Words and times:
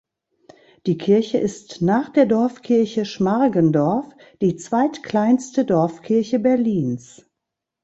Die 0.87 0.97
Kirche 0.97 1.37
ist 1.37 1.83
nach 1.83 2.09
der 2.09 2.25
Dorfkirche 2.25 3.05
Schmargendorf 3.05 4.09
die 4.41 4.55
zweitkleinste 4.55 5.63
Dorfkirche 5.63 6.39
Berlins. 6.39 7.23